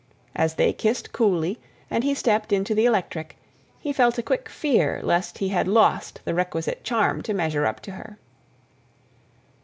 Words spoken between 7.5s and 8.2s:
up to her.